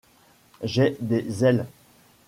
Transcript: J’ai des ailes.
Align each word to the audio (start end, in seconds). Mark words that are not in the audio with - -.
J’ai 0.63 0.97
des 0.99 1.43
ailes. 1.45 1.67